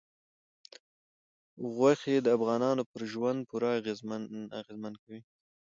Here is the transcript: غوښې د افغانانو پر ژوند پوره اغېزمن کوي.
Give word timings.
غوښې 1.73 2.15
د 2.21 2.27
افغانانو 2.37 2.83
پر 2.91 3.01
ژوند 3.11 3.39
پوره 3.49 3.69
اغېزمن 4.61 4.93
کوي. 5.01 5.19